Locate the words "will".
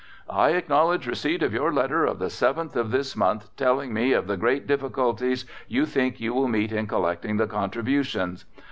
6.33-6.47